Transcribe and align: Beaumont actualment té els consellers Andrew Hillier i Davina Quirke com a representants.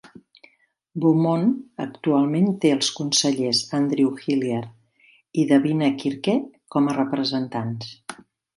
Beaumont 1.03 1.51
actualment 1.85 2.49
té 2.63 2.71
els 2.77 2.89
consellers 3.01 3.61
Andrew 3.81 4.11
Hillier 4.23 4.63
i 5.43 5.47
Davina 5.55 5.93
Quirke 6.01 6.39
com 6.77 6.91
a 6.95 6.99
representants. 7.01 7.95